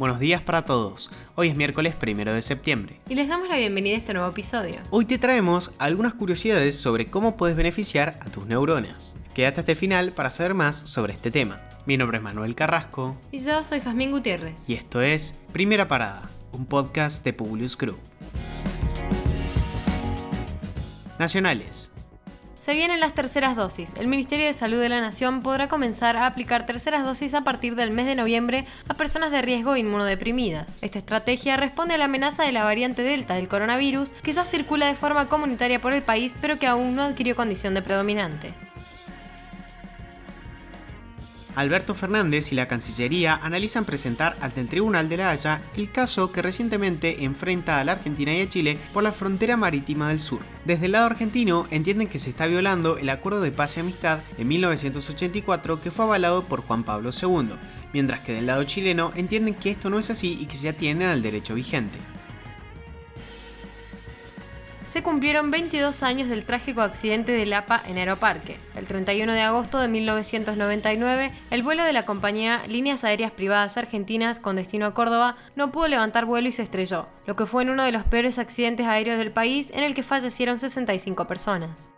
[0.00, 1.10] Buenos días para todos.
[1.34, 2.98] Hoy es miércoles primero de septiembre.
[3.10, 4.76] Y les damos la bienvenida a este nuevo episodio.
[4.88, 9.18] Hoy te traemos algunas curiosidades sobre cómo puedes beneficiar a tus neuronas.
[9.34, 11.60] Quédate hasta el final para saber más sobre este tema.
[11.84, 13.14] Mi nombre es Manuel Carrasco.
[13.30, 14.70] Y yo soy Jazmín Gutiérrez.
[14.70, 17.98] Y esto es Primera Parada, un podcast de Publius Group.
[21.18, 21.92] Nacionales.
[22.60, 23.94] Se vienen las terceras dosis.
[23.98, 27.74] El Ministerio de Salud de la Nación podrá comenzar a aplicar terceras dosis a partir
[27.74, 30.76] del mes de noviembre a personas de riesgo inmunodeprimidas.
[30.82, 34.88] Esta estrategia responde a la amenaza de la variante Delta del coronavirus, que ya circula
[34.88, 38.52] de forma comunitaria por el país, pero que aún no adquirió condición de predominante.
[41.60, 46.32] Alberto Fernández y la Cancillería analizan presentar ante el Tribunal de la Haya el caso
[46.32, 50.40] que recientemente enfrenta a la Argentina y a Chile por la frontera marítima del sur.
[50.64, 54.20] Desde el lado argentino entienden que se está violando el Acuerdo de Paz y Amistad
[54.38, 57.54] de 1984 que fue avalado por Juan Pablo II,
[57.92, 61.08] mientras que del lado chileno entienden que esto no es así y que se atienden
[61.08, 61.98] al derecho vigente
[64.90, 68.58] se cumplieron 22 años del trágico accidente de Lapa en Aeroparque.
[68.74, 74.40] El 31 de agosto de 1999, el vuelo de la compañía Líneas Aéreas Privadas Argentinas
[74.40, 77.70] con destino a Córdoba no pudo levantar vuelo y se estrelló, lo que fue en
[77.70, 81.92] uno de los peores accidentes aéreos del país en el que fallecieron 65 personas.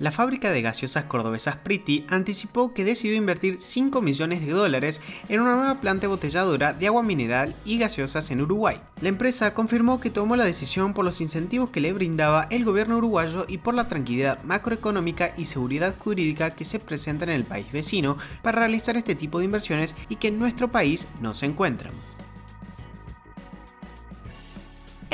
[0.00, 5.40] La fábrica de gaseosas cordobesas Pretty anticipó que decidió invertir 5 millones de dólares en
[5.40, 8.80] una nueva planta botelladora de agua mineral y gaseosas en Uruguay.
[9.00, 12.98] La empresa confirmó que tomó la decisión por los incentivos que le brindaba el gobierno
[12.98, 17.70] uruguayo y por la tranquilidad macroeconómica y seguridad jurídica que se presenta en el país
[17.70, 21.92] vecino para realizar este tipo de inversiones y que en nuestro país no se encuentran.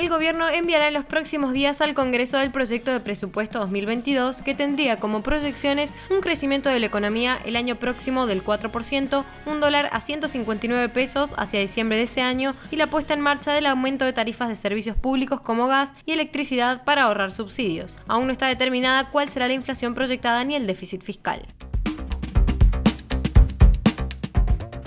[0.00, 4.54] El gobierno enviará en los próximos días al Congreso el proyecto de presupuesto 2022 que
[4.54, 9.90] tendría como proyecciones un crecimiento de la economía el año próximo del 4%, un dólar
[9.92, 14.06] a 159 pesos hacia diciembre de ese año y la puesta en marcha del aumento
[14.06, 17.94] de tarifas de servicios públicos como gas y electricidad para ahorrar subsidios.
[18.08, 21.42] Aún no está determinada cuál será la inflación proyectada ni el déficit fiscal.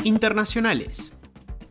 [0.03, 1.13] Internacionales.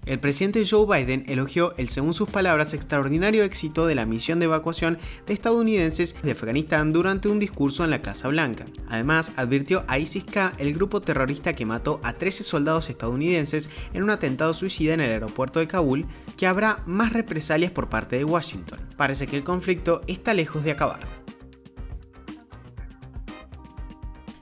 [0.04, 4.46] El presidente Joe Biden elogió el, según sus palabras, extraordinario éxito de la misión de
[4.46, 8.66] evacuación de estadounidenses de Afganistán durante un discurso en la Casa Blanca.
[8.88, 14.10] Además, advirtió a ISIS-K, el grupo terrorista que mató a 13 soldados estadounidenses en un
[14.10, 18.80] atentado suicida en el aeropuerto de Kabul, que habrá más represalias por parte de Washington.
[18.96, 21.22] Parece que el conflicto está lejos de acabar.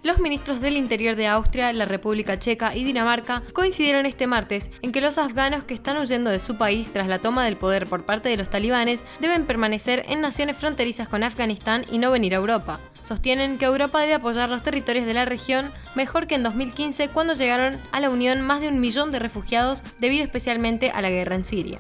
[0.03, 4.93] Los ministros del Interior de Austria, la República Checa y Dinamarca coincidieron este martes en
[4.93, 8.07] que los afganos que están huyendo de su país tras la toma del poder por
[8.07, 12.39] parte de los talibanes deben permanecer en naciones fronterizas con Afganistán y no venir a
[12.39, 12.81] Europa.
[13.03, 17.35] Sostienen que Europa debe apoyar los territorios de la región mejor que en 2015 cuando
[17.35, 21.37] llegaron a la Unión más de un millón de refugiados debido especialmente a la guerra
[21.37, 21.79] en Siria.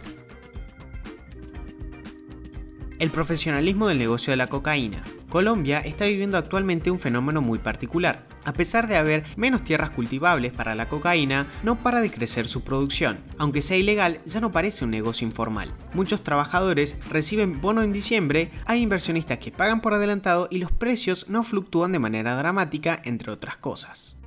[3.01, 5.03] El profesionalismo del negocio de la cocaína.
[5.31, 8.27] Colombia está viviendo actualmente un fenómeno muy particular.
[8.45, 12.61] A pesar de haber menos tierras cultivables para la cocaína, no para de crecer su
[12.63, 13.19] producción.
[13.39, 15.73] Aunque sea ilegal, ya no parece un negocio informal.
[15.95, 21.31] Muchos trabajadores reciben bono en diciembre, hay inversionistas que pagan por adelantado y los precios
[21.31, 24.20] no fluctúan de manera dramática, entre otras cosas.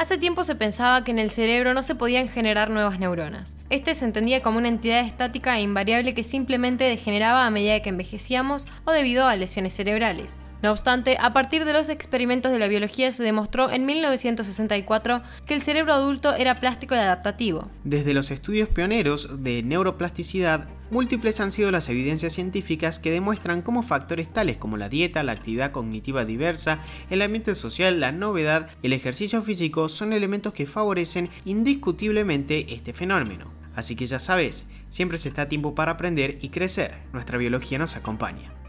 [0.00, 3.54] Hace tiempo se pensaba que en el cerebro no se podían generar nuevas neuronas.
[3.68, 7.90] Este se entendía como una entidad estática e invariable que simplemente degeneraba a medida que
[7.90, 10.38] envejecíamos o debido a lesiones cerebrales.
[10.62, 15.54] No obstante, a partir de los experimentos de la biología se demostró en 1964 que
[15.54, 17.70] el cerebro adulto era plástico y adaptativo.
[17.82, 23.82] Desde los estudios pioneros de neuroplasticidad, múltiples han sido las evidencias científicas que demuestran cómo
[23.82, 28.92] factores tales como la dieta, la actividad cognitiva diversa, el ambiente social, la novedad el
[28.92, 33.50] ejercicio físico son elementos que favorecen indiscutiblemente este fenómeno.
[33.74, 36.98] Así que ya sabes, siempre se está a tiempo para aprender y crecer.
[37.12, 38.59] Nuestra biología nos acompaña.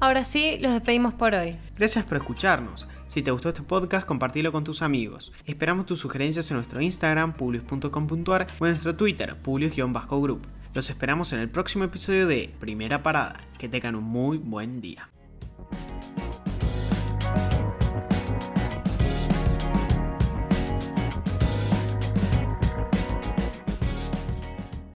[0.00, 1.58] Ahora sí, los despedimos por hoy.
[1.76, 2.88] Gracias por escucharnos.
[3.06, 5.32] Si te gustó este podcast, compartilo con tus amigos.
[5.44, 10.46] Esperamos tus sugerencias en nuestro Instagram, publius.com.ar o en nuestro Twitter, publius-group.
[10.72, 13.40] Los esperamos en el próximo episodio de Primera Parada.
[13.58, 15.06] Que tengan un muy buen día.